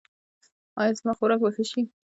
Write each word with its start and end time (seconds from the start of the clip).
ایا 0.79 0.93
زما 0.99 1.11
خوراک 1.17 1.39
به 1.43 1.49
ښه 1.55 1.63
شي؟ 1.71 1.81